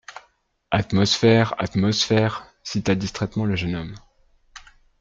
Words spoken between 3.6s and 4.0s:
homme